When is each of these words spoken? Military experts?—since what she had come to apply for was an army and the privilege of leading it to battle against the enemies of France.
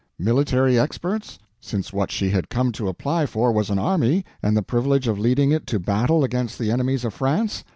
Military 0.17 0.79
experts?—since 0.79 1.93
what 1.93 2.09
she 2.09 2.31
had 2.31 2.49
come 2.49 2.71
to 2.71 2.87
apply 2.87 3.27
for 3.27 3.51
was 3.51 3.69
an 3.69 3.77
army 3.77 4.25
and 4.41 4.57
the 4.57 4.63
privilege 4.63 5.07
of 5.07 5.19
leading 5.19 5.51
it 5.51 5.67
to 5.67 5.77
battle 5.77 6.23
against 6.23 6.57
the 6.57 6.71
enemies 6.71 7.05
of 7.05 7.13
France. 7.13 7.63